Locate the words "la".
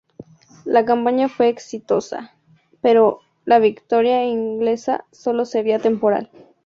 0.65-0.83, 3.45-3.59